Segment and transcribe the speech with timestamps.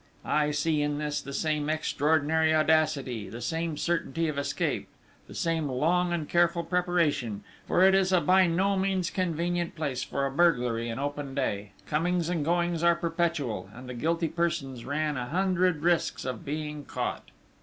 [0.25, 4.87] "I see in this the same extraordinary audacity, the same certainty of escape,
[5.27, 10.01] the same long and careful preparation, for it is a by no means convenient place
[10.01, 14.85] for a burglary in open day: comings and goings are perpetual, and the guilty persons
[14.85, 17.29] ran a hundred risks of being caught...."